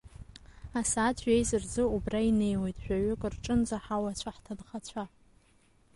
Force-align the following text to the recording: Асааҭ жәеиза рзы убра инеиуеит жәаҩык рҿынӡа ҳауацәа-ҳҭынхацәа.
Асааҭ 0.79 1.17
жәеиза 1.23 1.57
рзы 1.63 1.83
убра 1.95 2.21
инеиуеит 2.29 2.77
жәаҩык 2.83 3.21
рҿынӡа 3.33 3.77
ҳауацәа-ҳҭынхацәа. 3.85 5.03